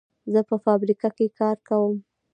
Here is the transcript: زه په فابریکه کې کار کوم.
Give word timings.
زه 0.33 0.39
په 0.49 0.55
فابریکه 0.65 1.09
کې 1.17 1.27
کار 1.39 1.57
کوم. 1.67 1.95